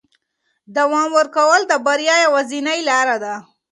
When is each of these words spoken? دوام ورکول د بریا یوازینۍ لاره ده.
دوام 0.75 1.09
ورکول 1.19 1.61
د 1.67 1.73
بریا 1.85 2.15
یوازینۍ 2.25 2.79
لاره 2.89 3.17
ده. 3.23 3.35